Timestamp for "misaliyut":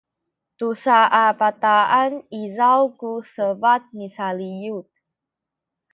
3.97-4.89